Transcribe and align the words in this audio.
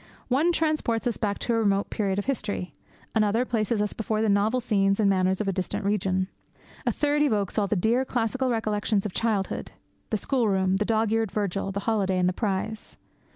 One 0.29 0.51
transports 0.51 1.05
us 1.05 1.17
back 1.17 1.37
to 1.37 1.53
a 1.53 1.59
remote 1.59 1.91
period 1.91 2.17
of 2.17 2.25
history. 2.25 2.73
Another 3.13 3.45
places 3.45 3.83
us 3.83 3.93
among 4.09 4.23
the 4.23 4.29
novel 4.29 4.59
scenes 4.59 4.99
and 4.99 5.07
manners 5.07 5.39
of 5.39 5.47
a 5.47 5.53
distant 5.53 5.85
region. 5.85 6.27
A 6.87 6.91
third 6.91 7.21
evokes 7.21 7.59
all 7.59 7.67
the 7.67 7.75
dear, 7.75 8.03
classical 8.03 8.49
recollections 8.49 9.05
of 9.05 9.13
childhood 9.13 9.69
the 10.09 10.17
schoolroom, 10.17 10.77
the 10.77 10.85
dog 10.85 11.11
eared 11.11 11.31
Virgil, 11.31 11.71
the 11.71 11.81
holiday, 11.81 12.17
and 12.17 12.27
the 12.27 12.33
prize. 12.33 12.97